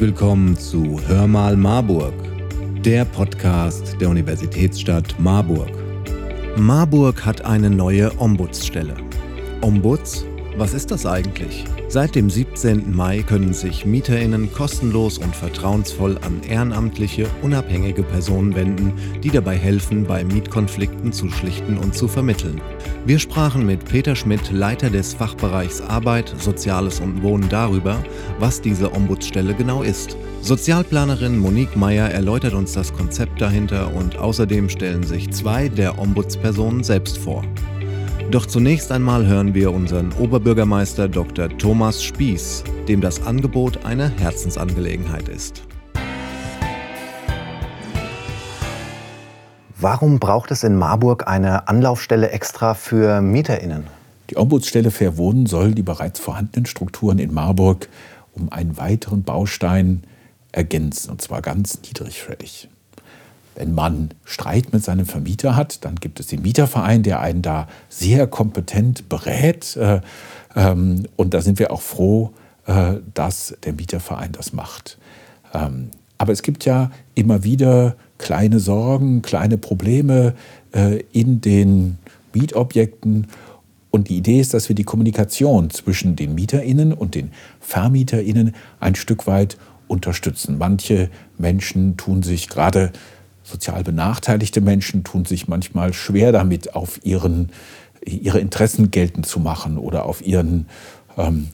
Willkommen 0.00 0.56
zu 0.56 0.98
Hör 1.08 1.26
mal 1.26 1.58
Marburg, 1.58 2.14
der 2.82 3.04
Podcast 3.04 4.00
der 4.00 4.08
Universitätsstadt 4.08 5.14
Marburg. 5.18 5.68
Marburg 6.56 7.26
hat 7.26 7.44
eine 7.44 7.68
neue 7.68 8.10
Ombudsstelle. 8.18 8.96
Ombuds? 9.60 10.24
Was 10.56 10.74
ist 10.74 10.90
das 10.90 11.06
eigentlich? 11.06 11.64
Seit 11.88 12.14
dem 12.14 12.28
17. 12.28 12.94
Mai 12.94 13.22
können 13.22 13.54
sich 13.54 13.86
MieterInnen 13.86 14.52
kostenlos 14.52 15.18
und 15.18 15.34
vertrauensvoll 15.34 16.18
an 16.18 16.42
ehrenamtliche, 16.42 17.26
unabhängige 17.42 18.02
Personen 18.02 18.54
wenden, 18.54 18.92
die 19.22 19.30
dabei 19.30 19.56
helfen, 19.56 20.04
bei 20.04 20.24
Mietkonflikten 20.24 21.12
zu 21.12 21.30
schlichten 21.30 21.78
und 21.78 21.94
zu 21.94 22.08
vermitteln. 22.08 22.60
Wir 23.06 23.18
sprachen 23.18 23.64
mit 23.64 23.84
Peter 23.84 24.16
Schmidt, 24.16 24.50
Leiter 24.50 24.90
des 24.90 25.14
Fachbereichs 25.14 25.80
Arbeit, 25.80 26.34
Soziales 26.38 27.00
und 27.00 27.22
Wohnen 27.22 27.48
darüber, 27.48 28.02
was 28.38 28.60
diese 28.60 28.92
Ombudsstelle 28.92 29.54
genau 29.54 29.82
ist. 29.82 30.16
Sozialplanerin 30.42 31.38
Monique 31.38 31.76
Meyer 31.76 32.10
erläutert 32.10 32.54
uns 32.54 32.72
das 32.72 32.92
Konzept 32.92 33.40
dahinter 33.40 33.94
und 33.94 34.16
außerdem 34.16 34.68
stellen 34.68 35.04
sich 35.04 35.30
zwei 35.30 35.68
der 35.68 35.98
Ombudspersonen 35.98 36.82
selbst 36.82 37.18
vor. 37.18 37.44
Doch 38.30 38.46
zunächst 38.46 38.92
einmal 38.92 39.26
hören 39.26 39.54
wir 39.54 39.72
unseren 39.72 40.12
Oberbürgermeister 40.12 41.08
Dr. 41.08 41.48
Thomas 41.58 42.00
Spieß, 42.00 42.62
dem 42.86 43.00
das 43.00 43.26
Angebot 43.26 43.84
eine 43.84 44.08
Herzensangelegenheit 44.08 45.28
ist. 45.28 45.64
Warum 49.80 50.20
braucht 50.20 50.52
es 50.52 50.62
in 50.62 50.76
Marburg 50.76 51.26
eine 51.26 51.66
Anlaufstelle 51.66 52.30
extra 52.30 52.74
für 52.74 53.20
MieterInnen? 53.20 53.88
Die 54.30 54.36
Ombudsstelle 54.36 54.92
Fair 54.92 55.16
Wohnen 55.16 55.46
soll 55.46 55.72
die 55.72 55.82
bereits 55.82 56.20
vorhandenen 56.20 56.66
Strukturen 56.66 57.18
in 57.18 57.34
Marburg 57.34 57.88
um 58.34 58.52
einen 58.52 58.78
weiteren 58.78 59.24
Baustein 59.24 60.04
ergänzen, 60.52 61.10
und 61.10 61.20
zwar 61.20 61.42
ganz 61.42 61.80
niedrigschwellig. 61.82 62.68
Wenn 63.60 63.74
man 63.74 64.08
Streit 64.24 64.72
mit 64.72 64.82
seinem 64.82 65.04
Vermieter 65.04 65.54
hat, 65.54 65.84
dann 65.84 65.96
gibt 65.96 66.18
es 66.18 66.28
den 66.28 66.40
Mieterverein, 66.40 67.02
der 67.02 67.20
einen 67.20 67.42
da 67.42 67.68
sehr 67.90 68.26
kompetent 68.26 69.10
berät. 69.10 69.76
Äh, 69.76 70.00
ähm, 70.56 71.02
und 71.16 71.34
da 71.34 71.42
sind 71.42 71.58
wir 71.58 71.70
auch 71.70 71.82
froh, 71.82 72.32
äh, 72.66 72.94
dass 73.12 73.54
der 73.62 73.74
Mieterverein 73.74 74.32
das 74.32 74.54
macht. 74.54 74.96
Ähm, 75.52 75.90
aber 76.16 76.32
es 76.32 76.40
gibt 76.40 76.64
ja 76.64 76.90
immer 77.14 77.44
wieder 77.44 77.96
kleine 78.16 78.60
Sorgen, 78.60 79.20
kleine 79.20 79.58
Probleme 79.58 80.32
äh, 80.72 81.00
in 81.12 81.42
den 81.42 81.98
Mietobjekten. 82.32 83.26
Und 83.90 84.08
die 84.08 84.16
Idee 84.16 84.40
ist, 84.40 84.54
dass 84.54 84.70
wir 84.70 84.74
die 84.74 84.84
Kommunikation 84.84 85.68
zwischen 85.68 86.16
den 86.16 86.34
MieterInnen 86.34 86.94
und 86.94 87.14
den 87.14 87.30
VermieterInnen 87.60 88.54
ein 88.80 88.94
Stück 88.94 89.26
weit 89.26 89.58
unterstützen. 89.86 90.56
Manche 90.56 91.10
Menschen 91.36 91.98
tun 91.98 92.22
sich 92.22 92.48
gerade 92.48 92.90
sozial 93.50 93.84
benachteiligte 93.84 94.60
Menschen 94.60 95.04
tun 95.04 95.24
sich 95.24 95.48
manchmal 95.48 95.92
schwer 95.92 96.32
damit, 96.32 96.74
auf 96.74 97.04
ihren, 97.04 97.50
ihre 98.04 98.40
Interessen 98.40 98.90
geltend 98.90 99.26
zu 99.26 99.40
machen 99.40 99.78
oder 99.78 100.06
auf 100.06 100.24
ihren 100.24 100.66
ähm, 101.18 101.48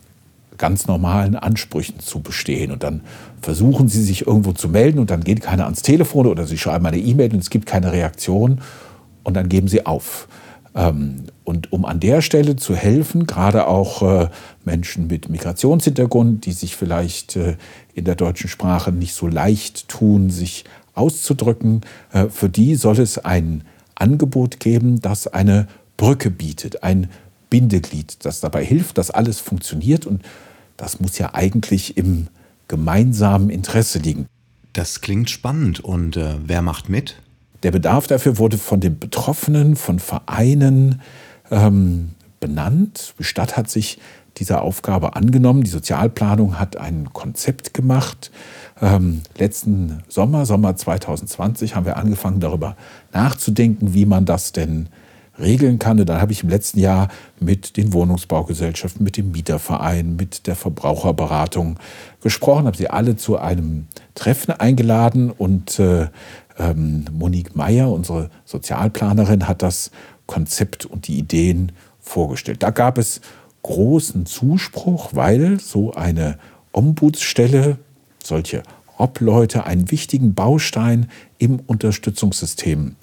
ganz 0.58 0.86
normalen 0.86 1.36
Ansprüchen 1.36 2.00
zu 2.00 2.20
bestehen. 2.20 2.70
Und 2.72 2.82
dann 2.82 3.02
versuchen 3.42 3.88
sie 3.88 4.02
sich 4.02 4.26
irgendwo 4.26 4.52
zu 4.52 4.68
melden 4.68 4.98
und 4.98 5.10
dann 5.10 5.24
geht 5.24 5.42
keiner 5.42 5.64
ans 5.64 5.82
Telefon 5.82 6.26
oder 6.26 6.46
sie 6.46 6.58
schreiben 6.58 6.86
eine 6.86 6.98
E-Mail 6.98 7.32
und 7.32 7.40
es 7.40 7.50
gibt 7.50 7.66
keine 7.66 7.92
Reaktion 7.92 8.60
und 9.24 9.34
dann 9.34 9.48
geben 9.48 9.68
sie 9.68 9.86
auf. 9.86 10.28
Ähm, 10.74 11.24
und 11.44 11.72
um 11.72 11.84
an 11.84 12.00
der 12.00 12.22
Stelle 12.22 12.56
zu 12.56 12.74
helfen, 12.74 13.26
gerade 13.26 13.66
auch 13.66 14.02
äh, 14.02 14.28
Menschen 14.64 15.06
mit 15.06 15.28
Migrationshintergrund, 15.28 16.44
die 16.44 16.52
sich 16.52 16.76
vielleicht 16.76 17.36
äh, 17.36 17.56
in 17.94 18.04
der 18.04 18.14
deutschen 18.14 18.48
Sprache 18.48 18.92
nicht 18.92 19.14
so 19.14 19.26
leicht 19.26 19.88
tun, 19.88 20.28
sich 20.30 20.64
auszudrücken. 20.96 21.82
Äh, 22.12 22.28
für 22.28 22.48
die 22.48 22.74
soll 22.74 22.98
es 22.98 23.18
ein 23.18 23.64
Angebot 23.94 24.60
geben, 24.60 25.00
das 25.00 25.26
eine 25.26 25.68
Brücke 25.96 26.30
bietet, 26.30 26.82
ein 26.82 27.10
Bindeglied, 27.50 28.24
das 28.24 28.40
dabei 28.40 28.64
hilft, 28.64 28.98
dass 28.98 29.10
alles 29.10 29.40
funktioniert. 29.40 30.06
Und 30.06 30.22
das 30.76 31.00
muss 31.00 31.18
ja 31.18 31.34
eigentlich 31.34 31.96
im 31.96 32.28
gemeinsamen 32.68 33.50
Interesse 33.50 33.98
liegen. 33.98 34.26
Das 34.72 35.00
klingt 35.00 35.30
spannend. 35.30 35.80
Und 35.80 36.16
äh, 36.16 36.34
wer 36.44 36.62
macht 36.62 36.88
mit? 36.88 37.16
Der 37.62 37.70
Bedarf 37.70 38.06
dafür 38.06 38.38
wurde 38.38 38.58
von 38.58 38.80
den 38.80 38.98
Betroffenen, 38.98 39.76
von 39.76 39.98
Vereinen 39.98 41.00
ähm, 41.50 42.10
benannt. 42.40 43.14
Die 43.18 43.24
Stadt 43.24 43.56
hat 43.56 43.70
sich 43.70 43.98
dieser 44.36 44.62
Aufgabe 44.62 45.16
angenommen. 45.16 45.62
Die 45.62 45.70
Sozialplanung 45.70 46.58
hat 46.58 46.76
ein 46.76 47.12
Konzept 47.12 47.72
gemacht. 47.72 48.30
Ähm, 48.80 49.22
letzten 49.38 50.02
Sommer, 50.08 50.44
Sommer 50.44 50.76
2020, 50.76 51.74
haben 51.74 51.86
wir 51.86 51.96
angefangen 51.96 52.40
darüber 52.40 52.76
nachzudenken, 53.12 53.94
wie 53.94 54.06
man 54.06 54.26
das 54.26 54.52
denn 54.52 54.88
regeln 55.38 55.78
kann. 55.78 55.98
Und 55.98 56.06
dann 56.08 56.20
habe 56.20 56.32
ich 56.32 56.42
im 56.42 56.48
letzten 56.48 56.80
Jahr 56.80 57.08
mit 57.40 57.76
den 57.76 57.92
Wohnungsbaugesellschaften, 57.92 59.02
mit 59.02 59.16
dem 59.16 59.32
Mieterverein, 59.32 60.16
mit 60.16 60.46
der 60.46 60.56
Verbraucherberatung 60.56 61.78
gesprochen, 62.20 62.66
habe 62.66 62.76
sie 62.76 62.88
alle 62.88 63.16
zu 63.16 63.38
einem 63.38 63.86
Treffen 64.14 64.52
eingeladen 64.52 65.30
und 65.30 65.78
äh, 65.78 66.08
ähm, 66.58 67.04
Monique 67.12 67.54
Meyer, 67.54 67.90
unsere 67.90 68.30
Sozialplanerin, 68.44 69.48
hat 69.48 69.62
das 69.62 69.90
Konzept 70.26 70.86
und 70.86 71.08
die 71.08 71.18
Ideen 71.18 71.72
vorgestellt. 72.00 72.62
Da 72.62 72.70
gab 72.70 72.98
es 72.98 73.20
großen 73.62 74.26
Zuspruch, 74.26 75.10
weil 75.12 75.60
so 75.60 75.92
eine 75.92 76.38
Ombudsstelle, 76.72 77.78
solche 78.26 78.62
Obleute 78.98 79.64
einen 79.64 79.90
wichtigen 79.90 80.34
Baustein 80.34 81.08
im 81.38 81.60
Unterstützungssystem 81.60 82.96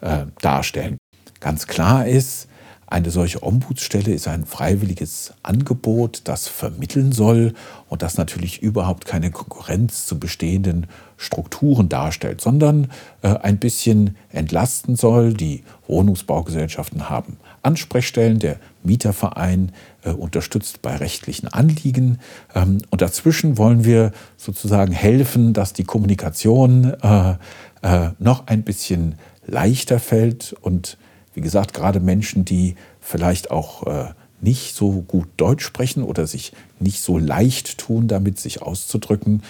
äh, 0.00 0.26
darstellen. 0.40 0.98
Ganz 1.40 1.66
klar 1.66 2.06
ist, 2.06 2.48
eine 2.90 3.10
solche 3.10 3.44
Ombudsstelle 3.44 4.12
ist 4.12 4.26
ein 4.26 4.44
freiwilliges 4.44 5.32
Angebot, 5.44 6.22
das 6.24 6.48
vermitteln 6.48 7.12
soll 7.12 7.54
und 7.88 8.02
das 8.02 8.18
natürlich 8.18 8.62
überhaupt 8.62 9.04
keine 9.06 9.30
Konkurrenz 9.30 10.06
zu 10.06 10.18
bestehenden 10.18 10.88
Strukturen 11.16 11.88
darstellt, 11.88 12.40
sondern 12.40 12.90
äh, 13.22 13.28
ein 13.28 13.58
bisschen 13.58 14.16
entlasten 14.30 14.96
soll. 14.96 15.34
Die 15.34 15.62
Wohnungsbaugesellschaften 15.86 17.08
haben 17.08 17.36
Ansprechstellen, 17.62 18.38
der 18.38 18.58
Mieterverein 18.82 19.72
äh, 20.02 20.10
unterstützt 20.10 20.82
bei 20.82 20.96
rechtlichen 20.96 21.48
Anliegen 21.48 22.18
ähm, 22.54 22.78
und 22.90 23.02
dazwischen 23.02 23.58
wollen 23.58 23.84
wir 23.84 24.12
sozusagen 24.36 24.92
helfen, 24.92 25.52
dass 25.52 25.72
die 25.72 25.84
Kommunikation 25.84 26.94
äh, 27.02 27.34
äh 27.82 28.10
noch 28.18 28.46
ein 28.46 28.62
bisschen 28.62 29.16
leichter 29.46 29.98
fällt 29.98 30.54
und 30.60 30.96
wie 31.34 31.40
gesagt, 31.40 31.74
gerade 31.74 32.00
Menschen, 32.00 32.44
die 32.44 32.76
vielleicht 33.00 33.50
auch 33.50 33.86
äh, 33.86 34.14
nicht 34.40 34.74
so 34.74 35.02
gut 35.02 35.28
Deutsch 35.36 35.64
sprechen 35.64 36.02
oder 36.02 36.26
sich 36.26 36.52
nicht 36.78 37.02
so 37.02 37.18
leicht 37.18 37.78
tun, 37.78 38.08
damit 38.08 38.38
sich 38.38 38.62
auszudrücken, 38.62 39.42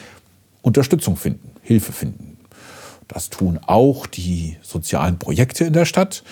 Unterstützung 0.62 1.16
finden, 1.16 1.53
Hilfe 1.62 1.93
finden. 1.93 2.37
Das 3.09 3.31
tun 3.31 3.59
auch 3.66 4.06
die 4.06 4.56
sozialen 4.62 5.19
Projekte 5.19 5.65
in 5.65 5.72
der 5.72 5.84
Stadt. 5.84 6.22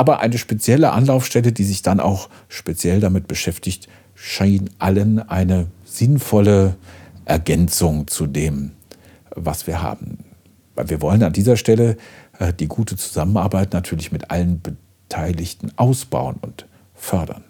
Aber 0.00 0.20
eine 0.20 0.38
spezielle 0.38 0.92
Anlaufstelle, 0.92 1.52
die 1.52 1.64
sich 1.64 1.82
dann 1.82 2.00
auch 2.00 2.30
speziell 2.48 3.00
damit 3.00 3.28
beschäftigt, 3.28 3.86
scheint 4.14 4.70
allen 4.78 5.18
eine 5.18 5.66
sinnvolle 5.84 6.76
Ergänzung 7.26 8.08
zu 8.08 8.26
dem, 8.26 8.70
was 9.36 9.66
wir 9.66 9.82
haben. 9.82 10.24
Weil 10.74 10.88
wir 10.88 11.02
wollen 11.02 11.22
an 11.22 11.34
dieser 11.34 11.58
Stelle 11.58 11.98
äh, 12.38 12.54
die 12.54 12.66
gute 12.66 12.96
Zusammenarbeit 12.96 13.74
natürlich 13.74 14.10
mit 14.10 14.30
allen 14.30 14.62
Beteiligten 14.62 15.70
ausbauen 15.76 16.36
und 16.40 16.64
fördern. 16.94 17.44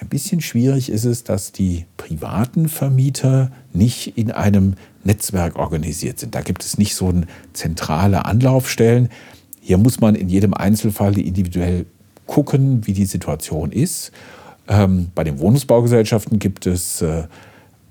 Ein 0.00 0.08
bisschen 0.08 0.40
schwierig 0.40 0.88
ist 0.88 1.04
es, 1.04 1.24
dass 1.24 1.52
die 1.52 1.84
privaten 1.98 2.70
Vermieter 2.70 3.52
nicht 3.74 4.16
in 4.16 4.30
einem 4.30 4.76
Netzwerk 5.04 5.56
organisiert 5.56 6.18
sind. 6.18 6.34
Da 6.34 6.40
gibt 6.40 6.64
es 6.64 6.78
nicht 6.78 6.94
so 6.94 7.12
zentrale 7.52 8.24
Anlaufstellen. 8.24 9.10
Hier 9.60 9.78
muss 9.78 10.00
man 10.00 10.14
in 10.14 10.28
jedem 10.28 10.54
Einzelfall 10.54 11.18
individuell 11.18 11.86
gucken, 12.26 12.86
wie 12.86 12.92
die 12.92 13.06
Situation 13.06 13.72
ist. 13.72 14.12
Ähm, 14.68 15.10
bei 15.14 15.24
den 15.24 15.38
Wohnungsbaugesellschaften 15.38 16.38
gibt 16.38 16.66
es 16.66 17.02
äh, 17.02 17.24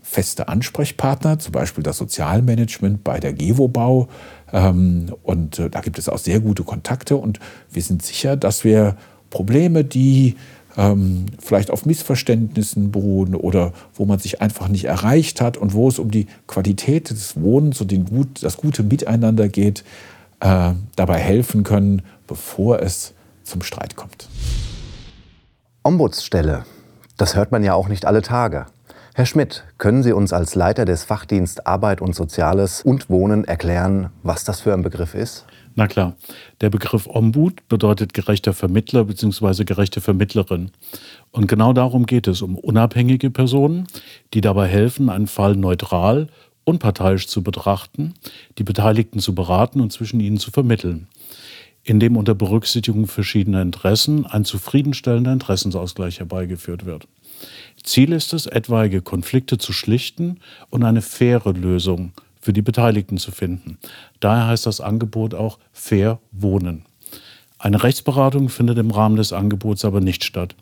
feste 0.02 0.48
Ansprechpartner, 0.48 1.40
zum 1.40 1.52
Beispiel 1.52 1.84
das 1.84 1.98
Sozialmanagement 1.98 3.04
bei 3.04 3.19
der 3.19 3.34
Gewobau. 3.34 4.08
Ähm, 4.54 5.14
und 5.24 5.60
äh, 5.60 5.69
da 5.69 5.81
gibt 5.81 6.00
es 6.00 6.08
auch 6.08 6.19
sehr 6.19 6.40
gute 6.40 6.64
Kontakte 6.64 7.18
und 7.18 7.40
wir 7.72 7.81
sind 7.81 8.04
sicher, 8.04 8.38
dass 8.38 8.64
wir 8.64 8.96
Probleme, 9.30 9.84
die 9.84 10.36
ähm, 10.78 11.25
vielleicht 11.40 11.72
auf 11.72 11.86
Missverständnissen 11.86 12.92
beruhen 12.92 13.36
oder 13.36 13.74
wo 13.96 14.06
man 14.06 14.19
sich 14.19 14.42
einfach 14.42 14.69
nicht 14.69 14.86
erreicht 14.86 15.42
hat 15.42 15.58
und 15.58 15.74
wo 15.74 15.90
es 15.90 16.00
um 16.00 16.12
die 16.12 16.28
Qualität 16.46 17.10
des 17.10 17.40
Wohnens 17.42 17.81
und 17.81 17.92
den 17.92 18.06
gut, 18.06 18.44
das 18.44 18.58
gute 18.58 18.84
Miteinander 18.84 19.50
geht, 19.50 19.84
äh, 20.39 20.74
dabei 20.95 21.19
helfen 21.19 21.63
können, 21.63 22.01
bevor 22.28 22.81
es 22.81 23.13
zum 23.44 23.62
Streit 23.62 23.95
kommt. 23.95 24.28
Ombudsstelle, 25.84 26.66
das 27.18 27.36
hört 27.36 27.51
man 27.51 27.63
ja 27.63 27.74
auch 27.74 27.88
nicht 27.88 28.06
alle 28.06 28.22
Tage. 28.22 28.66
Herr 29.16 29.25
Schmidt, 29.25 29.63
können 29.80 30.04
Sie 30.04 30.12
uns 30.13 30.31
als 30.31 30.54
Leiter 30.54 30.86
des 30.86 31.04
Fachdienst 31.04 31.66
Arbeit 31.66 32.01
und 32.01 32.13
Soziales 32.13 32.84
und 32.84 33.10
Wohnen 33.10 33.45
erklären, 33.45 34.12
was 34.22 34.44
das 34.44 34.62
für 34.62 34.74
ein 34.74 34.84
Begriff 34.84 35.16
ist? 35.16 35.48
Na 35.74 35.88
klar, 35.88 36.16
der 36.62 36.69
Begriff 36.69 37.07
Ombud 37.07 37.68
bedeutet 37.68 38.13
gerechter 38.13 38.54
Vermittler 38.54 39.06
bzw. 39.06 39.63
gerechte 39.63 40.01
Vermittlerin. 40.01 40.72
Und 41.31 41.48
genau 41.48 41.74
darum 41.74 42.06
geht 42.06 42.28
es, 42.28 42.44
um 42.44 42.57
unabhängige 42.57 43.31
Personen, 43.31 43.88
die 44.33 44.42
dabei 44.42 44.68
helfen, 44.68 45.10
einen 45.10 45.28
Fall 45.28 45.56
neutral, 45.56 46.28
unparteiisch 46.68 47.28
zu 47.28 47.44
betrachten, 47.44 48.14
die 48.58 48.64
Beteiligten 48.64 49.19
zu 49.19 49.34
beraten 49.34 49.80
und 49.80 49.94
zwischen 49.94 50.19
ihnen 50.19 50.38
zu 50.38 50.52
vermitteln, 50.52 51.08
indem 51.84 52.18
unter 52.18 52.36
Berücksichtigung 52.36 53.08
verschiedener 53.08 53.62
Interessen 53.62 54.25
ein 54.25 54.44
zufriedenstellender 54.44 55.31
Interessensausgleich 55.31 56.19
herbeigeführt 56.19 56.86
wird. 56.86 57.08
Ziel 57.84 58.12
ist 58.12 58.34
es, 58.34 58.48
etwaige 58.48 59.02
Konflikte 59.02 59.58
zu 59.58 59.72
schlichten 59.72 60.40
und 60.69 60.84
eine 60.84 61.02
faire 61.02 61.54
Lösung 61.54 62.12
für 62.42 62.52
die 62.52 62.62
Beteiligten 62.62 63.18
zu 63.18 63.31
finden. 63.31 63.78
Daher 64.19 64.48
heißt 64.48 64.66
das 64.66 64.81
Angebot 64.81 65.34
auch 65.34 65.60
Fair 65.72 66.19
Wohnen. 66.31 66.84
Eine 67.60 67.81
Rechtsberatung 67.81 68.50
findet 68.50 68.78
im 68.78 68.92
Rahmen 68.92 69.16
des 69.16 69.31
Angebots 69.31 69.86
aber 69.86 70.02
nicht 70.02 70.25
statt. 70.25 70.56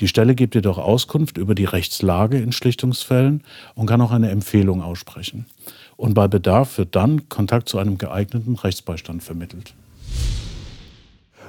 Die 0.00 0.08
Stelle 0.08 0.34
gibt 0.34 0.54
jedoch 0.54 0.78
Auskunft 0.78 1.36
über 1.36 1.54
die 1.54 1.66
Rechtslage 1.66 2.38
in 2.38 2.52
Schlichtungsfällen 2.52 3.42
und 3.74 3.86
kann 3.86 4.00
auch 4.00 4.12
eine 4.12 4.30
Empfehlung 4.30 4.82
aussprechen. 4.82 5.44
Und 5.96 6.14
bei 6.14 6.26
Bedarf 6.26 6.78
wird 6.78 6.96
dann 6.96 7.28
Kontakt 7.28 7.68
zu 7.68 7.78
einem 7.78 7.98
geeigneten 7.98 8.56
Rechtsbeistand 8.56 9.22
vermittelt. 9.22 9.74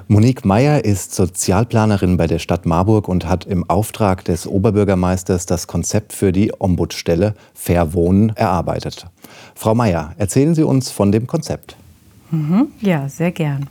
Monique 0.10 0.44
Meyer 0.44 0.84
ist 0.84 1.16
Sozialplanerin 1.16 2.18
bei 2.18 2.28
der 2.28 2.40
Stadt 2.40 2.66
Marburg 2.66 3.08
und 3.08 3.30
hat 3.30 3.46
im 3.46 3.70
Auftrag 3.70 4.26
des 4.26 4.46
Oberbürgermeisters 4.46 5.46
das 5.46 5.68
Konzept 5.68 6.12
für 6.12 6.34
die 6.34 6.52
Ombudsstelle 6.60 7.36
Fair 7.54 7.94
Wohnen 7.94 8.36
erarbeitet. 8.36 9.06
Frau 9.56 9.74
Meyer, 9.74 10.14
erzählen 10.18 10.54
Sie 10.54 10.64
uns 10.64 10.92
von 10.92 11.14
dem 11.14 11.28
Konzept. 11.28 11.78
Mhm, 12.32 12.68
ja, 12.82 13.08
sehr 13.08 13.32
gern. 13.32 13.70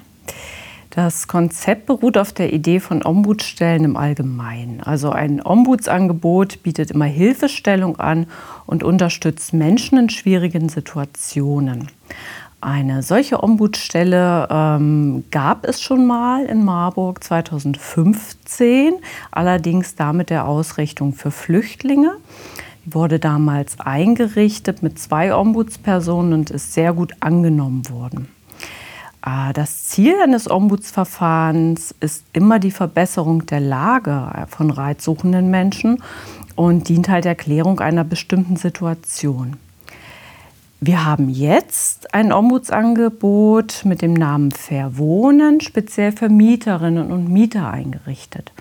Das 0.91 1.29
Konzept 1.29 1.87
beruht 1.87 2.19
auf 2.19 2.33
der 2.33 2.53
Idee 2.53 2.81
von 2.81 3.05
Ombudsstellen 3.07 3.85
im 3.85 3.97
Allgemeinen. 3.97 4.81
Also 4.83 5.11
ein 5.11 5.41
Ombudsangebot 5.41 6.65
bietet 6.65 6.91
immer 6.91 7.05
Hilfestellung 7.05 8.01
an 8.01 8.27
und 8.67 8.83
unterstützt 8.83 9.53
Menschen 9.53 9.99
in 9.99 10.11
schwierigen 10.11 10.69
Situationen. 10.69 11.87
Eine 12.61 13.05
solche 13.05 13.41
Ombudsstelle 13.41 14.49
ähm, 14.51 15.25
gab 15.31 15.65
es 15.65 15.81
schon 15.81 16.09
mal 16.09 16.45
in 16.45 16.65
Marburg 16.65 17.23
2015, 17.23 18.95
allerdings 19.31 19.95
da 19.95 20.13
mit 20.13 20.29
der 20.29 20.47
Ausrichtung 20.47 21.15
für 21.15 21.31
Flüchtlinge. 21.31 22.17
Die 22.85 22.95
wurde 22.95 23.21
damals 23.21 23.79
eingerichtet 23.79 24.83
mit 24.83 24.99
zwei 24.99 25.35
Ombudspersonen 25.35 26.33
und 26.33 26.51
ist 26.51 26.75
sehr 26.75 26.93
gut 26.93 27.15
angenommen 27.21 27.89
worden. 27.89 28.29
Äh, 29.25 29.53
das 29.53 29.85
Ziel 29.85 30.15
eines 30.23 30.51
Ombudsverfahrens 30.51 31.95
ist 32.01 32.25
immer 32.33 32.59
die 32.59 32.71
Verbesserung 32.71 33.47
der 33.47 33.61
Lage 33.61 34.47
von 34.49 34.71
reitsuchenden 34.71 35.51
Menschen 35.51 36.03
und 36.57 36.89
dient 36.89 37.09
halt 37.09 37.25
der 37.25 37.35
Klärung 37.35 37.81
einer 37.81 38.05
bestimmten 38.05 38.57
Situation. 38.57 39.57
Wir 40.83 41.05
haben 41.05 41.29
jetzt 41.29 42.15
ein 42.15 42.33
Ombudsangebot 42.33 43.83
mit 43.85 44.01
dem 44.01 44.15
Namen 44.15 44.51
Fair 44.51 44.97
Wohnen, 44.97 45.61
speziell 45.61 46.13
für 46.13 46.31
Mieterinnen 46.31 47.13
und 47.13 47.29
Mieter 47.29 47.71
eingerichtet. 47.71 48.53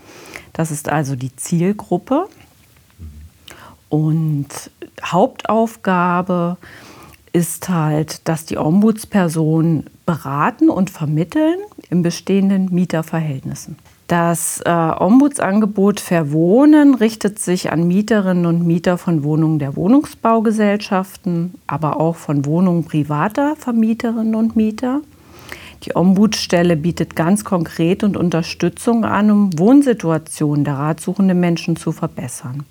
Das 0.52 0.70
ist 0.70 0.90
also 0.90 1.16
die 1.16 1.34
Zielgruppe. 1.38 2.28
Und 3.88 4.48
Hauptaufgabe 5.02 6.58
ist 6.62 6.89
halt, 7.70 8.28
dass 8.28 8.46
die 8.46 8.58
Ombudspersonen 8.58 9.86
beraten 10.06 10.70
und 10.70 10.90
vermitteln 10.90 11.58
in 11.90 12.02
bestehenden 12.02 12.74
Mieterverhältnissen. 12.74 13.78
Das 14.08 14.60
äh, 14.66 14.70
Ombudsangebot 14.72 16.00
Verwohnen 16.00 16.96
richtet 16.96 17.38
sich 17.38 17.72
an 17.72 17.88
Mieterinnen 17.88 18.48
und 18.48 18.66
Mieter 18.66 18.98
von 18.98 19.24
Wohnungen 19.24 19.60
der 19.60 19.76
Wohnungsbaugesellschaften, 19.76 21.54
aber 21.68 22.00
auch 22.00 22.16
von 22.16 22.44
Wohnungen 22.46 22.86
privater 22.86 23.56
Vermieterinnen 23.56 24.34
und 24.34 24.56
Mieter. 24.56 25.02
Die 25.84 25.96
Ombudsstelle 25.96 26.76
bietet 26.76 27.16
ganz 27.16 27.46
konkret 27.46 28.04
und 28.04 28.18
Unterstützung 28.18 29.06
an, 29.06 29.30
um 29.30 29.60
Wohnsituationen 29.60 30.66
der 30.66 30.74
ratsuchenden 30.74 31.40
Menschen 31.40 31.76
zu 31.76 31.92
verbessern. 31.92 32.66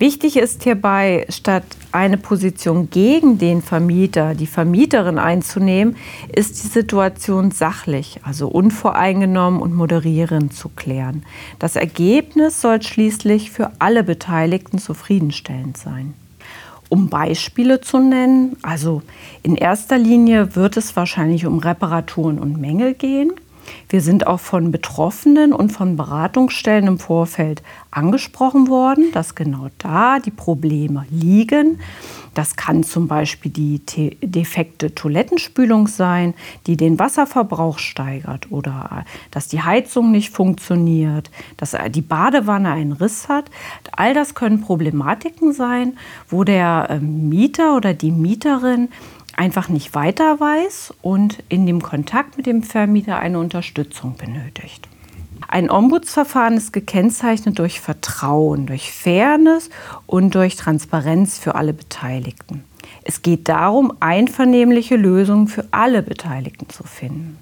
Wichtig 0.00 0.36
ist 0.36 0.64
hierbei, 0.64 1.24
statt 1.28 1.62
eine 1.92 2.18
Position 2.18 2.90
gegen 2.90 3.38
den 3.38 3.62
Vermieter, 3.62 4.34
die 4.34 4.48
Vermieterin 4.48 5.18
einzunehmen, 5.20 5.96
ist 6.34 6.64
die 6.64 6.68
Situation 6.68 7.52
sachlich, 7.52 8.18
also 8.24 8.48
unvoreingenommen 8.48 9.62
und 9.62 9.72
moderierend 9.72 10.52
zu 10.52 10.68
klären. 10.68 11.24
Das 11.60 11.76
Ergebnis 11.76 12.60
soll 12.60 12.82
schließlich 12.82 13.52
für 13.52 13.70
alle 13.78 14.02
Beteiligten 14.02 14.78
zufriedenstellend 14.78 15.76
sein. 15.76 16.14
Um 16.88 17.08
Beispiele 17.08 17.80
zu 17.80 17.98
nennen, 17.98 18.56
also 18.62 19.02
in 19.44 19.54
erster 19.54 19.96
Linie 19.96 20.56
wird 20.56 20.76
es 20.76 20.96
wahrscheinlich 20.96 21.46
um 21.46 21.58
Reparaturen 21.58 22.40
und 22.40 22.60
Mängel 22.60 22.94
gehen. 22.94 23.32
Wir 23.88 24.00
sind 24.00 24.26
auch 24.26 24.40
von 24.40 24.70
Betroffenen 24.70 25.52
und 25.52 25.70
von 25.70 25.96
Beratungsstellen 25.96 26.86
im 26.86 26.98
Vorfeld 26.98 27.62
angesprochen 27.90 28.68
worden, 28.68 29.12
dass 29.12 29.34
genau 29.34 29.68
da 29.78 30.18
die 30.18 30.30
Probleme 30.30 31.06
liegen. 31.10 31.78
Das 32.34 32.56
kann 32.56 32.82
zum 32.82 33.06
Beispiel 33.06 33.52
die 33.52 33.80
defekte 34.20 34.94
Toilettenspülung 34.94 35.86
sein, 35.86 36.34
die 36.66 36.76
den 36.76 36.98
Wasserverbrauch 36.98 37.78
steigert 37.78 38.50
oder 38.50 39.04
dass 39.30 39.48
die 39.48 39.62
Heizung 39.62 40.10
nicht 40.10 40.30
funktioniert, 40.30 41.30
dass 41.56 41.76
die 41.90 42.02
Badewanne 42.02 42.70
einen 42.70 42.92
Riss 42.92 43.28
hat. 43.28 43.50
All 43.92 44.14
das 44.14 44.34
können 44.34 44.60
Problematiken 44.60 45.52
sein, 45.52 45.96
wo 46.28 46.42
der 46.42 46.88
ähm, 46.90 47.28
Mieter 47.28 47.76
oder 47.76 47.94
die 47.94 48.10
Mieterin 48.10 48.88
einfach 49.38 49.68
nicht 49.68 49.94
weiter 49.94 50.40
weiß 50.40 50.94
und 51.02 51.42
in 51.48 51.66
dem 51.66 51.82
Kontakt 51.82 52.36
mit 52.36 52.46
dem 52.46 52.62
Vermieter 52.62 53.18
eine 53.18 53.38
Unterstützung 53.38 54.16
benötigt. 54.16 54.88
Ein 55.48 55.70
Ombudsverfahren 55.70 56.56
ist 56.56 56.72
gekennzeichnet 56.72 57.58
durch 57.58 57.80
Vertrauen, 57.80 58.66
durch 58.66 58.90
Fairness 58.90 59.70
und 60.06 60.34
durch 60.34 60.56
Transparenz 60.56 61.38
für 61.38 61.54
alle 61.54 61.72
Beteiligten. 61.72 62.64
Es 63.02 63.22
geht 63.22 63.48
darum, 63.48 63.92
einvernehmliche 64.00 64.96
Lösungen 64.96 65.48
für 65.48 65.66
alle 65.70 66.02
Beteiligten 66.02 66.68
zu 66.70 66.84
finden. 66.84 67.38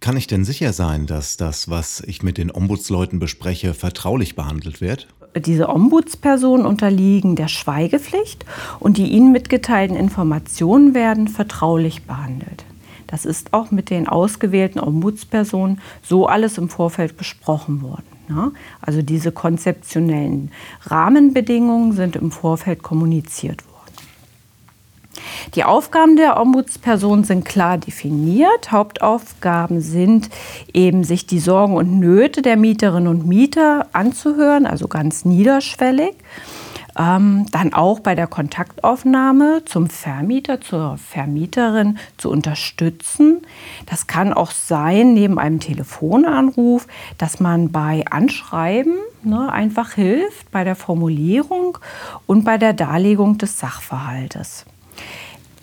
Kann 0.00 0.16
ich 0.16 0.26
denn 0.26 0.44
sicher 0.44 0.72
sein, 0.72 1.06
dass 1.06 1.36
das, 1.36 1.68
was 1.68 2.00
ich 2.00 2.22
mit 2.22 2.38
den 2.38 2.50
Ombudsleuten 2.50 3.18
bespreche, 3.18 3.74
vertraulich 3.74 4.34
behandelt 4.34 4.80
wird? 4.80 5.08
Diese 5.40 5.68
Ombudspersonen 5.68 6.66
unterliegen 6.66 7.36
der 7.36 7.48
Schweigepflicht 7.48 8.44
und 8.80 8.98
die 8.98 9.08
ihnen 9.08 9.32
mitgeteilten 9.32 9.96
Informationen 9.96 10.94
werden 10.94 11.28
vertraulich 11.28 12.04
behandelt. 12.04 12.64
Das 13.06 13.24
ist 13.24 13.52
auch 13.52 13.70
mit 13.70 13.90
den 13.90 14.08
ausgewählten 14.08 14.80
Ombudspersonen 14.80 15.80
so 16.02 16.26
alles 16.26 16.56
im 16.58 16.68
Vorfeld 16.68 17.16
besprochen 17.16 17.82
worden. 17.82 18.04
Also 18.80 19.02
diese 19.02 19.32
konzeptionellen 19.32 20.50
Rahmenbedingungen 20.84 21.92
sind 21.92 22.16
im 22.16 22.30
Vorfeld 22.30 22.82
kommuniziert 22.82 23.62
worden. 23.66 23.71
Die 25.54 25.64
Aufgaben 25.64 26.16
der 26.16 26.40
Ombudsperson 26.40 27.24
sind 27.24 27.44
klar 27.44 27.78
definiert. 27.78 28.72
Hauptaufgaben 28.72 29.80
sind 29.80 30.30
eben, 30.72 31.04
sich 31.04 31.26
die 31.26 31.40
Sorgen 31.40 31.76
und 31.76 31.98
Nöte 31.98 32.42
der 32.42 32.56
Mieterinnen 32.56 33.08
und 33.08 33.26
Mieter 33.26 33.86
anzuhören, 33.92 34.66
also 34.66 34.88
ganz 34.88 35.24
niederschwellig. 35.24 36.14
Ähm, 36.98 37.46
dann 37.50 37.72
auch 37.72 38.00
bei 38.00 38.14
der 38.14 38.26
Kontaktaufnahme 38.26 39.62
zum 39.64 39.88
Vermieter, 39.88 40.60
zur 40.60 40.98
Vermieterin 40.98 41.98
zu 42.18 42.30
unterstützen. 42.30 43.40
Das 43.86 44.06
kann 44.06 44.34
auch 44.34 44.50
sein, 44.50 45.14
neben 45.14 45.38
einem 45.38 45.58
Telefonanruf, 45.58 46.86
dass 47.16 47.40
man 47.40 47.72
bei 47.72 48.04
Anschreiben 48.10 48.94
ne, 49.22 49.50
einfach 49.50 49.92
hilft, 49.92 50.50
bei 50.50 50.64
der 50.64 50.76
Formulierung 50.76 51.78
und 52.26 52.44
bei 52.44 52.58
der 52.58 52.74
Darlegung 52.74 53.38
des 53.38 53.58
Sachverhaltes. 53.58 54.66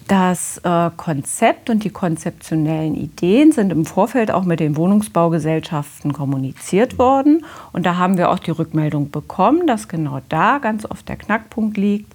Das 0.10 0.58
äh, 0.64 0.90
Konzept 0.98 1.70
und 1.70 1.84
die 1.84 1.92
konzeptionellen 1.92 2.96
Ideen 2.96 3.52
sind 3.52 3.72
im 3.72 3.86
Vorfeld 3.86 4.32
auch 4.32 4.44
mit 4.44 4.60
den 4.60 4.76
Wohnungsbaugesellschaften 4.76 6.14
kommuniziert 6.14 6.98
worden. 6.98 7.46
Und 7.74 7.86
da 7.86 7.98
haben 7.98 8.18
wir 8.18 8.32
auch 8.32 8.40
die 8.40 8.50
Rückmeldung 8.50 9.12
bekommen, 9.12 9.68
dass 9.68 9.88
genau 9.88 10.20
da 10.28 10.58
ganz 10.58 10.84
oft 10.90 11.08
der 11.08 11.16
Knackpunkt 11.16 11.78
liegt, 11.78 12.12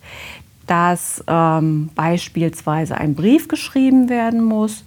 dass 0.66 1.22
ähm, 1.28 1.90
beispielsweise 1.94 2.96
ein 2.96 3.14
Brief 3.14 3.46
geschrieben 3.46 4.08
werden 4.08 4.42
muss 4.42 4.84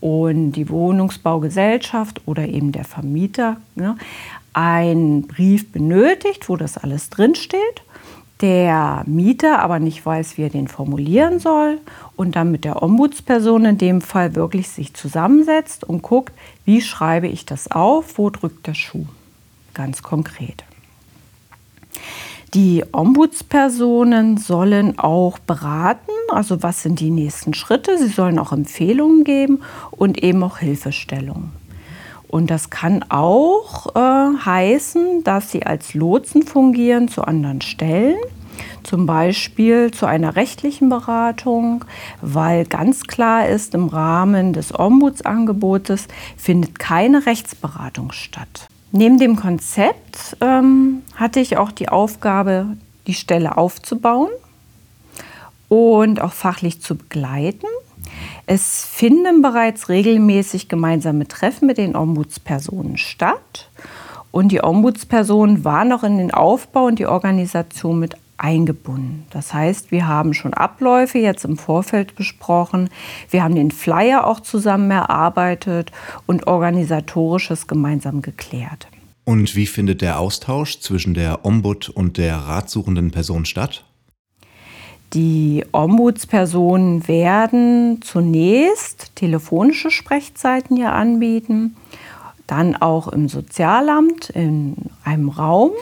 und 0.00 0.52
die 0.52 0.68
Wohnungsbaugesellschaft 0.68 2.22
oder 2.26 2.48
eben 2.48 2.72
der 2.72 2.84
Vermieter 2.84 3.58
ne, 3.76 3.96
einen 4.52 5.28
Brief 5.28 5.70
benötigt, 5.70 6.48
wo 6.48 6.56
das 6.56 6.76
alles 6.76 7.08
drinsteht 7.08 7.82
der 8.40 9.02
Mieter 9.06 9.60
aber 9.60 9.78
nicht 9.78 10.04
weiß, 10.04 10.38
wie 10.38 10.42
er 10.42 10.50
den 10.50 10.68
formulieren 10.68 11.40
soll 11.40 11.80
und 12.16 12.36
dann 12.36 12.50
mit 12.50 12.64
der 12.64 12.82
Ombudsperson 12.82 13.64
in 13.64 13.78
dem 13.78 14.00
Fall 14.00 14.34
wirklich 14.34 14.68
sich 14.68 14.94
zusammensetzt 14.94 15.84
und 15.84 16.02
guckt, 16.02 16.32
wie 16.64 16.80
schreibe 16.80 17.26
ich 17.26 17.46
das 17.46 17.70
auf, 17.70 18.18
wo 18.18 18.30
drückt 18.30 18.66
der 18.66 18.74
Schuh, 18.74 19.06
ganz 19.74 20.02
konkret. 20.02 20.64
Die 22.54 22.82
Ombudspersonen 22.92 24.38
sollen 24.38 24.98
auch 24.98 25.38
beraten, 25.38 26.12
also 26.30 26.62
was 26.62 26.82
sind 26.82 26.98
die 27.00 27.10
nächsten 27.10 27.52
Schritte. 27.52 27.98
Sie 27.98 28.08
sollen 28.08 28.38
auch 28.38 28.52
Empfehlungen 28.52 29.24
geben 29.24 29.60
und 29.90 30.22
eben 30.22 30.42
auch 30.42 30.58
Hilfestellungen. 30.58 31.57
Und 32.28 32.50
das 32.50 32.70
kann 32.70 33.04
auch 33.08 33.94
äh, 33.96 34.44
heißen, 34.44 35.24
dass 35.24 35.50
sie 35.50 35.64
als 35.64 35.94
Lotsen 35.94 36.42
fungieren 36.42 37.08
zu 37.08 37.22
anderen 37.22 37.62
Stellen, 37.62 38.18
zum 38.82 39.06
Beispiel 39.06 39.90
zu 39.90 40.06
einer 40.06 40.36
rechtlichen 40.36 40.90
Beratung, 40.90 41.84
weil 42.20 42.66
ganz 42.66 43.04
klar 43.04 43.48
ist, 43.48 43.74
im 43.74 43.88
Rahmen 43.88 44.52
des 44.52 44.78
Ombudsangebotes 44.78 46.08
findet 46.36 46.78
keine 46.78 47.24
Rechtsberatung 47.24 48.12
statt. 48.12 48.68
Neben 48.92 49.18
dem 49.18 49.36
Konzept 49.36 50.36
ähm, 50.40 51.02
hatte 51.14 51.40
ich 51.40 51.56
auch 51.56 51.72
die 51.72 51.88
Aufgabe, 51.88 52.76
die 53.06 53.14
Stelle 53.14 53.56
aufzubauen 53.56 54.30
und 55.68 56.20
auch 56.20 56.32
fachlich 56.32 56.80
zu 56.80 56.94
begleiten. 56.94 57.66
Es 58.50 58.82
finden 58.82 59.42
bereits 59.42 59.90
regelmäßig 59.90 60.70
gemeinsame 60.70 61.28
Treffen 61.28 61.66
mit 61.66 61.76
den 61.76 61.94
Ombudspersonen 61.94 62.96
statt. 62.96 63.68
Und 64.30 64.52
die 64.52 64.64
Ombudspersonen 64.64 65.66
waren 65.66 65.92
auch 65.92 66.02
in 66.02 66.16
den 66.16 66.32
Aufbau 66.32 66.86
und 66.86 66.98
die 66.98 67.06
Organisation 67.06 68.00
mit 68.00 68.16
eingebunden. 68.38 69.26
Das 69.28 69.52
heißt, 69.52 69.90
wir 69.90 70.08
haben 70.08 70.32
schon 70.32 70.54
Abläufe 70.54 71.18
jetzt 71.18 71.44
im 71.44 71.58
Vorfeld 71.58 72.14
besprochen. 72.14 72.88
Wir 73.28 73.44
haben 73.44 73.54
den 73.54 73.70
Flyer 73.70 74.26
auch 74.26 74.40
zusammen 74.40 74.90
erarbeitet 74.92 75.92
und 76.24 76.46
organisatorisches 76.46 77.66
gemeinsam 77.66 78.22
geklärt. 78.22 78.88
Und 79.24 79.56
wie 79.56 79.66
findet 79.66 80.00
der 80.00 80.18
Austausch 80.18 80.80
zwischen 80.80 81.12
der 81.12 81.44
Ombud 81.44 81.90
und 81.90 82.16
der 82.16 82.36
ratsuchenden 82.36 83.10
Person 83.10 83.44
statt? 83.44 83.84
Die 85.14 85.64
Ombudspersonen 85.72 87.08
werden 87.08 88.02
zunächst 88.02 89.16
telefonische 89.16 89.90
Sprechzeiten 89.90 90.76
hier 90.76 90.92
anbieten, 90.92 91.76
dann 92.46 92.76
auch 92.76 93.08
im 93.08 93.28
Sozialamt 93.28 94.30
in 94.30 94.76
einem 95.04 95.30
Raum 95.30 95.72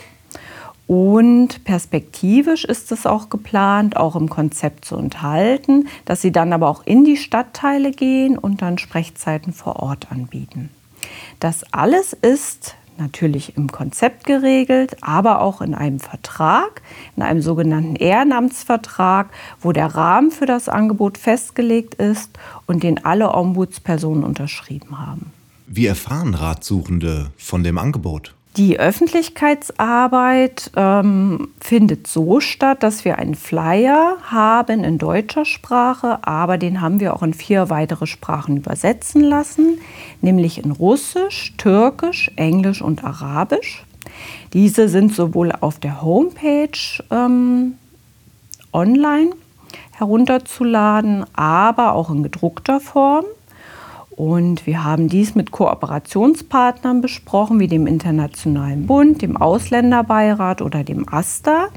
und 0.87 1.65
perspektivisch 1.65 2.65
ist 2.65 2.93
es 2.93 3.07
auch 3.07 3.29
geplant, 3.29 3.97
auch 3.97 4.15
im 4.15 4.29
Konzept 4.29 4.85
zu 4.85 4.97
enthalten, 4.97 5.89
dass 6.05 6.23
sie 6.23 6.31
dann 6.31 6.53
aber 6.53 6.69
auch 6.69 6.87
in 6.87 7.05
die 7.05 7.17
Stadtteile 7.17 7.91
gehen 7.91 8.39
und 8.39 8.63
dann 8.63 8.79
Sprechzeiten 8.79 9.53
vor 9.53 9.77
Ort 9.83 10.13
anbieten. 10.13 10.71
Das 11.41 11.65
alles 11.73 12.13
ist 12.13 12.77
natürlich 12.99 13.57
im 13.57 13.73
Konzept 13.73 14.25
geregelt, 14.25 14.97
aber 15.01 15.41
auch 15.41 15.61
in 15.61 15.75
einem 15.75 15.99
Vertrag, 15.99 16.83
in 17.17 17.23
einem 17.23 17.43
sogenannten 17.43 17.97
Ehrenamtsvertrag, 17.97 19.31
wo 19.61 19.73
der 19.73 19.95
Rahmen 19.95 20.31
für 20.31 20.47
das 20.47 20.69
Angebot 20.69 21.19
festgelegt 21.19 21.95
ist 21.95 22.31
und 22.67 22.83
den 22.83 23.05
alle 23.05 23.35
Ombudspersonen 23.35 24.25
unterschrieben 24.25 24.99
haben. 24.99 25.33
Wie 25.67 25.87
erfahren 25.87 26.35
Ratsuchende 26.35 27.33
von 27.37 27.65
dem 27.65 27.79
Angebot? 27.79 28.36
Die 28.57 28.81
Öffentlichkeitsarbeit 28.81 30.71
ähm, 30.77 31.49
findet 31.61 32.07
so 32.07 32.41
statt, 32.41 32.83
dass 32.83 33.05
wir 33.05 33.19
einen 33.19 33.35
Flyer 33.35 34.17
haben 34.23 34.83
in 34.83 34.97
deutscher 34.97 35.45
Sprache, 35.45 36.21
aber 36.23 36.57
den 36.57 36.81
haben 36.81 36.99
wir 36.99 37.15
auch 37.15 37.23
in 37.23 37.35
vier 37.35 37.69
weitere 37.69 38.07
Sprachen 38.07 38.57
übersetzen 38.57 39.21
lassen, 39.21 39.79
nämlich 40.23 40.65
in 40.65 40.71
Russisch, 40.71 41.53
Türkisch, 41.59 42.31
Englisch 42.37 42.81
und 42.81 43.05
Arabisch. 43.05 43.85
Diese 44.55 44.89
sind 44.89 45.15
sowohl 45.15 45.53
auf 45.53 45.79
der 45.79 46.01
Homepage 46.01 46.71
ähm, 47.11 47.75
online 48.73 49.33
herunterzuladen, 49.93 51.27
aber 51.35 51.93
auch 51.93 52.09
in 52.09 52.23
gedruckter 52.23 52.81
Form. 52.81 53.27
Und 54.17 54.67
wir 54.67 54.83
haben 54.83 55.09
dies 55.09 55.35
mit 55.35 55.51
Kooperationspartnern 55.51 57.03
besprochen, 57.03 57.61
wie 57.61 57.69
dem 57.69 57.87
Internationalen 57.87 58.87
Bund, 58.87 59.21
dem 59.21 59.37
Ausländerbeirat 59.37 60.63
oder 60.63 60.83
dem 60.85 61.07
AStA, 61.07 61.69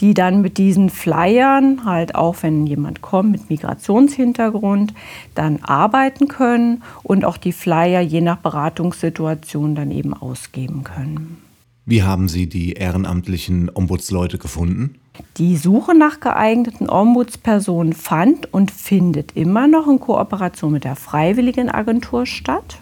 die 0.00 0.12
dann 0.12 0.42
mit 0.42 0.58
diesen 0.58 0.90
Flyern 0.90 1.84
halt 1.84 2.16
auch, 2.16 2.36
wenn 2.42 2.66
jemand 2.66 3.00
kommt 3.00 3.30
mit 3.30 3.48
Migrationshintergrund, 3.48 4.92
dann 5.36 5.62
arbeiten 5.62 6.26
können 6.26 6.82
und 7.04 7.24
auch 7.24 7.36
die 7.36 7.52
Flyer 7.52 8.00
je 8.00 8.20
nach 8.20 8.38
Beratungssituation 8.38 9.76
dann 9.76 9.92
eben 9.92 10.14
ausgeben 10.14 10.82
können. 10.82 11.38
Wie 11.86 12.02
haben 12.02 12.28
Sie 12.28 12.48
die 12.48 12.72
ehrenamtlichen 12.72 13.70
Ombudsleute 13.72 14.38
gefunden? 14.38 14.96
Die 15.36 15.56
Suche 15.56 15.94
nach 15.94 16.20
geeigneten 16.20 16.88
Ombudspersonen 16.88 17.92
fand 17.92 18.52
und 18.52 18.70
findet 18.70 19.36
immer 19.36 19.68
noch 19.68 19.86
in 19.86 20.00
Kooperation 20.00 20.72
mit 20.72 20.84
der 20.84 20.96
Freiwilligen 20.96 21.70
Agentur 21.70 22.26
statt. 22.26 22.78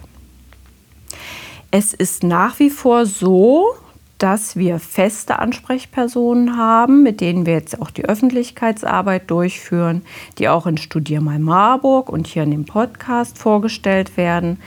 Es 1.70 1.92
ist 1.92 2.22
nach 2.22 2.58
wie 2.58 2.70
vor 2.70 3.06
so, 3.06 3.74
dass 4.18 4.56
wir 4.56 4.78
feste 4.78 5.38
Ansprechpersonen 5.38 6.56
haben, 6.56 7.02
mit 7.02 7.20
denen 7.20 7.44
wir 7.44 7.52
jetzt 7.52 7.82
auch 7.82 7.90
die 7.90 8.06
Öffentlichkeitsarbeit 8.06 9.30
durchführen, 9.30 10.00
die 10.38 10.48
auch 10.48 10.66
in 10.66 10.78
Studier 10.78 11.20
mal 11.20 11.38
Marburg 11.38 12.08
und 12.08 12.26
hier 12.26 12.44
in 12.44 12.50
dem 12.50 12.64
Podcast 12.64 13.36
vorgestellt 13.36 14.16
werden, 14.16 14.58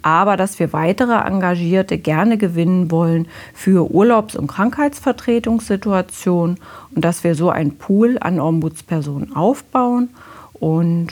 aber 0.00 0.36
dass 0.36 0.58
wir 0.58 0.72
weitere 0.72 1.14
Engagierte 1.14 1.98
gerne 1.98 2.38
gewinnen 2.38 2.90
wollen 2.90 3.28
für 3.52 3.90
Urlaubs- 3.90 4.36
und 4.36 4.46
Krankheitsvertretungssituationen 4.46 6.58
und 6.94 7.04
dass 7.04 7.24
wir 7.24 7.34
so 7.34 7.50
einen 7.50 7.76
Pool 7.76 8.16
an 8.20 8.40
Ombudspersonen 8.40 9.36
aufbauen 9.36 10.08
und 10.54 11.08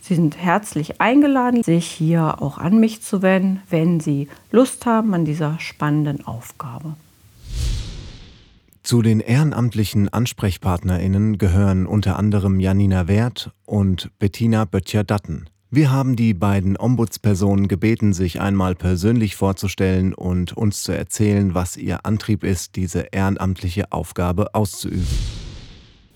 Sie 0.00 0.14
sind 0.14 0.38
herzlich 0.38 1.02
eingeladen, 1.02 1.62
sich 1.62 1.86
hier 1.86 2.40
auch 2.40 2.56
an 2.56 2.80
mich 2.80 3.02
zu 3.02 3.20
wenden, 3.20 3.60
wenn 3.68 4.00
Sie 4.00 4.26
Lust 4.50 4.86
haben 4.86 5.12
an 5.12 5.26
dieser 5.26 5.58
spannenden 5.58 6.26
Aufgabe. 6.26 6.94
Zu 8.88 9.02
den 9.02 9.20
ehrenamtlichen 9.20 10.10
AnsprechpartnerInnen 10.10 11.36
gehören 11.36 11.84
unter 11.84 12.18
anderem 12.18 12.58
Janina 12.58 13.06
Wert 13.06 13.50
und 13.66 14.10
Bettina 14.18 14.64
Böttcher-Datten. 14.64 15.50
Wir 15.70 15.90
haben 15.90 16.16
die 16.16 16.32
beiden 16.32 16.78
Ombudspersonen 16.78 17.68
gebeten, 17.68 18.14
sich 18.14 18.40
einmal 18.40 18.74
persönlich 18.74 19.36
vorzustellen 19.36 20.14
und 20.14 20.56
uns 20.56 20.84
zu 20.84 20.92
erzählen, 20.92 21.54
was 21.54 21.76
ihr 21.76 22.06
Antrieb 22.06 22.42
ist, 22.42 22.76
diese 22.76 23.00
ehrenamtliche 23.12 23.92
Aufgabe 23.92 24.54
auszuüben. 24.54 25.06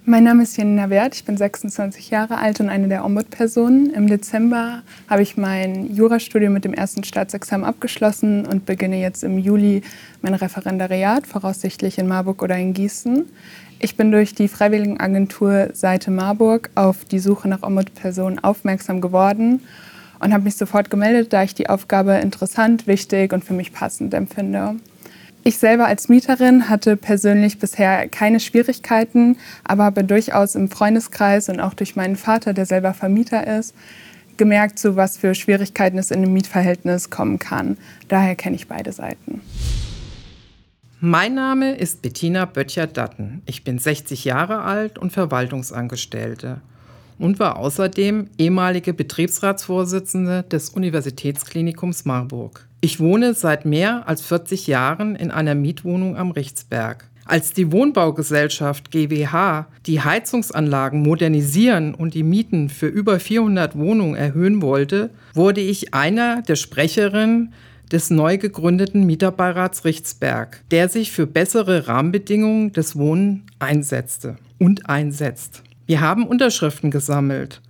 Mein 0.04 0.24
Name 0.24 0.42
ist 0.42 0.56
Janina 0.56 0.90
Wert, 0.90 1.14
ich 1.14 1.24
bin 1.24 1.36
26 1.36 2.10
Jahre 2.10 2.38
alt 2.38 2.58
und 2.58 2.68
eine 2.68 2.88
der 2.88 3.04
Ombudspersonen. 3.04 3.94
Im 3.94 4.08
Dezember 4.08 4.82
habe 5.08 5.22
ich 5.22 5.36
mein 5.36 5.94
Jurastudium 5.94 6.52
mit 6.52 6.64
dem 6.64 6.74
ersten 6.74 7.04
Staatsexamen 7.04 7.64
abgeschlossen 7.64 8.44
und 8.44 8.66
beginne 8.66 9.00
jetzt 9.00 9.22
im 9.22 9.38
Juli 9.38 9.82
mein 10.20 10.34
Referendariat, 10.34 11.28
voraussichtlich 11.28 11.98
in 11.98 12.08
Marburg 12.08 12.42
oder 12.42 12.58
in 12.58 12.72
Gießen. 12.72 13.26
Ich 13.78 13.96
bin 13.96 14.10
durch 14.10 14.34
die 14.34 14.48
Freiwilligenagentur 14.48 15.68
Seite 15.72 16.10
Marburg 16.10 16.70
auf 16.74 17.04
die 17.04 17.20
Suche 17.20 17.46
nach 17.46 17.62
Ombudspersonen 17.62 18.42
aufmerksam 18.42 19.00
geworden 19.00 19.60
und 20.18 20.32
habe 20.32 20.42
mich 20.42 20.56
sofort 20.56 20.90
gemeldet, 20.90 21.32
da 21.32 21.44
ich 21.44 21.54
die 21.54 21.68
Aufgabe 21.68 22.14
interessant, 22.14 22.88
wichtig 22.88 23.32
und 23.32 23.44
für 23.44 23.54
mich 23.54 23.72
passend 23.72 24.14
empfinde. 24.14 24.74
Ich 25.44 25.58
selber 25.58 25.86
als 25.86 26.08
Mieterin 26.08 26.68
hatte 26.68 26.96
persönlich 26.96 27.58
bisher 27.58 28.08
keine 28.08 28.38
Schwierigkeiten, 28.38 29.36
aber 29.64 29.84
habe 29.84 30.04
durchaus 30.04 30.54
im 30.54 30.70
Freundeskreis 30.70 31.48
und 31.48 31.58
auch 31.58 31.74
durch 31.74 31.96
meinen 31.96 32.14
Vater, 32.14 32.52
der 32.52 32.64
selber 32.64 32.94
Vermieter 32.94 33.58
ist, 33.58 33.74
gemerkt, 34.36 34.78
zu 34.78 34.94
was 34.94 35.16
für 35.16 35.34
Schwierigkeiten 35.34 35.98
es 35.98 36.12
in 36.12 36.18
einem 36.18 36.32
Mietverhältnis 36.32 37.10
kommen 37.10 37.40
kann. 37.40 37.76
Daher 38.06 38.36
kenne 38.36 38.54
ich 38.54 38.68
beide 38.68 38.92
Seiten. 38.92 39.40
Mein 41.00 41.34
Name 41.34 41.74
ist 41.74 42.02
Bettina 42.02 42.44
Böttcher-Datten. 42.44 43.42
Ich 43.44 43.64
bin 43.64 43.80
60 43.80 44.24
Jahre 44.24 44.62
alt 44.62 44.96
und 44.96 45.12
Verwaltungsangestellte 45.12 46.60
und 47.18 47.38
war 47.38 47.56
außerdem 47.56 48.28
ehemalige 48.38 48.94
Betriebsratsvorsitzende 48.94 50.42
des 50.44 50.70
Universitätsklinikums 50.70 52.04
Marburg. 52.04 52.66
Ich 52.80 52.98
wohne 52.98 53.34
seit 53.34 53.64
mehr 53.64 54.08
als 54.08 54.22
40 54.22 54.66
Jahren 54.66 55.14
in 55.16 55.30
einer 55.30 55.54
Mietwohnung 55.54 56.16
am 56.16 56.30
Richtsberg. 56.32 57.08
Als 57.24 57.52
die 57.52 57.70
Wohnbaugesellschaft 57.70 58.90
GWH 58.90 59.68
die 59.86 60.00
Heizungsanlagen 60.00 61.02
modernisieren 61.02 61.94
und 61.94 62.14
die 62.14 62.24
Mieten 62.24 62.68
für 62.68 62.88
über 62.88 63.20
400 63.20 63.78
Wohnungen 63.78 64.16
erhöhen 64.16 64.60
wollte, 64.60 65.10
wurde 65.34 65.60
ich 65.60 65.94
einer 65.94 66.42
der 66.42 66.56
Sprecherinnen 66.56 67.52
des 67.92 68.10
neu 68.10 68.38
gegründeten 68.38 69.04
Mieterbeirats 69.04 69.84
Richtsberg, 69.84 70.62
der 70.70 70.88
sich 70.88 71.12
für 71.12 71.26
bessere 71.26 71.86
Rahmenbedingungen 71.86 72.72
des 72.72 72.96
Wohnen 72.96 73.44
einsetzte 73.58 74.36
und 74.58 74.88
einsetzt. 74.88 75.62
Wir 75.92 76.00
haben 76.00 76.26
Unterschriften 76.26 76.90
gesammelt 76.90 77.60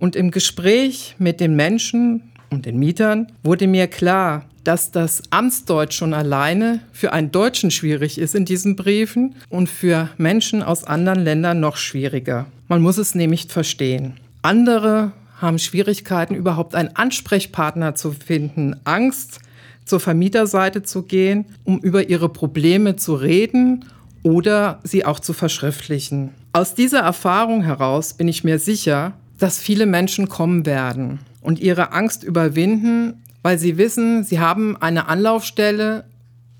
und 0.00 0.16
im 0.16 0.32
Gespräch 0.32 1.14
mit 1.20 1.38
den 1.38 1.54
Menschen 1.54 2.32
und 2.50 2.66
den 2.66 2.76
Mietern 2.76 3.28
wurde 3.44 3.68
mir 3.68 3.86
klar, 3.86 4.46
dass 4.64 4.90
das 4.90 5.22
Amtsdeutsch 5.30 5.94
schon 5.94 6.12
alleine 6.12 6.80
für 6.90 7.12
einen 7.12 7.30
Deutschen 7.30 7.70
schwierig 7.70 8.18
ist 8.18 8.34
in 8.34 8.44
diesen 8.44 8.74
Briefen 8.74 9.36
und 9.48 9.68
für 9.68 10.10
Menschen 10.18 10.64
aus 10.64 10.82
anderen 10.82 11.20
Ländern 11.20 11.60
noch 11.60 11.76
schwieriger. 11.76 12.46
Man 12.66 12.82
muss 12.82 12.98
es 12.98 13.14
nämlich 13.14 13.46
verstehen. 13.46 14.14
Andere 14.42 15.12
haben 15.40 15.60
Schwierigkeiten, 15.60 16.34
überhaupt 16.34 16.74
einen 16.74 16.96
Ansprechpartner 16.96 17.94
zu 17.94 18.10
finden, 18.10 18.74
Angst, 18.82 19.38
zur 19.84 20.00
Vermieterseite 20.00 20.82
zu 20.82 21.04
gehen, 21.04 21.44
um 21.62 21.78
über 21.78 22.08
ihre 22.08 22.28
Probleme 22.28 22.96
zu 22.96 23.14
reden 23.14 23.84
oder 24.24 24.80
sie 24.82 25.04
auch 25.04 25.20
zu 25.20 25.32
verschriftlichen. 25.32 26.34
Aus 26.52 26.74
dieser 26.74 27.00
Erfahrung 27.00 27.62
heraus 27.62 28.14
bin 28.14 28.26
ich 28.26 28.42
mir 28.42 28.58
sicher, 28.58 29.12
dass 29.38 29.58
viele 29.58 29.86
Menschen 29.86 30.28
kommen 30.28 30.66
werden 30.66 31.20
und 31.42 31.60
ihre 31.60 31.92
Angst 31.92 32.24
überwinden, 32.24 33.22
weil 33.42 33.58
sie 33.58 33.78
wissen, 33.78 34.24
sie 34.24 34.40
haben 34.40 34.76
eine 34.80 35.08
Anlaufstelle, 35.08 36.04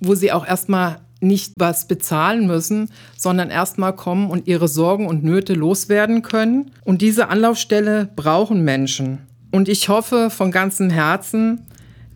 wo 0.00 0.14
sie 0.14 0.30
auch 0.30 0.46
erstmal 0.46 1.00
nicht 1.20 1.54
was 1.56 1.88
bezahlen 1.88 2.46
müssen, 2.46 2.90
sondern 3.16 3.50
erstmal 3.50 3.94
kommen 3.94 4.30
und 4.30 4.46
ihre 4.46 4.68
Sorgen 4.68 5.06
und 5.06 5.24
Nöte 5.24 5.54
loswerden 5.54 6.22
können. 6.22 6.70
Und 6.84 7.02
diese 7.02 7.28
Anlaufstelle 7.28 8.08
brauchen 8.14 8.62
Menschen. 8.62 9.18
Und 9.50 9.68
ich 9.68 9.88
hoffe 9.88 10.30
von 10.30 10.52
ganzem 10.52 10.90
Herzen, 10.90 11.66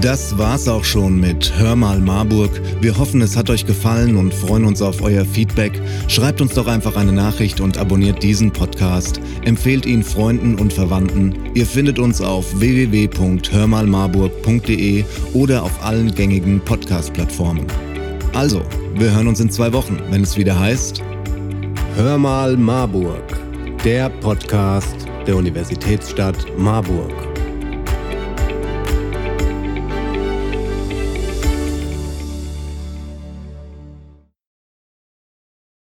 Das 0.00 0.38
war's 0.38 0.68
auch 0.68 0.84
schon 0.84 1.20
mit 1.20 1.52
Hör 1.58 1.76
mal 1.76 2.00
Marburg. 2.00 2.50
Wir 2.80 2.96
hoffen, 2.96 3.20
es 3.20 3.36
hat 3.36 3.50
euch 3.50 3.66
gefallen 3.66 4.16
und 4.16 4.32
freuen 4.32 4.64
uns 4.64 4.80
auf 4.80 5.02
euer 5.02 5.26
Feedback. 5.26 5.78
Schreibt 6.06 6.40
uns 6.40 6.54
doch 6.54 6.66
einfach 6.66 6.96
eine 6.96 7.12
Nachricht 7.12 7.60
und 7.60 7.76
abonniert 7.76 8.22
diesen 8.22 8.50
Podcast. 8.50 9.20
Empfehlt 9.44 9.84
ihn 9.84 10.02
Freunden 10.02 10.54
und 10.54 10.72
Verwandten. 10.72 11.34
Ihr 11.54 11.66
findet 11.66 11.98
uns 11.98 12.22
auf 12.22 12.58
www.hörmalmarburg.de 12.58 15.04
oder 15.34 15.62
auf 15.62 15.84
allen 15.84 16.14
gängigen 16.14 16.60
Podcast-Plattformen. 16.60 17.66
Also, 18.32 18.62
wir 18.94 19.10
hören 19.10 19.28
uns 19.28 19.40
in 19.40 19.50
zwei 19.50 19.74
Wochen, 19.74 19.98
wenn 20.10 20.22
es 20.22 20.38
wieder 20.38 20.58
heißt 20.58 21.02
Hör 21.98 22.16
mal 22.16 22.56
Marburg, 22.56 23.24
der 23.84 24.08
Podcast 24.08 25.08
der 25.26 25.34
Universitätsstadt 25.34 26.46
Marburg. 26.56 27.27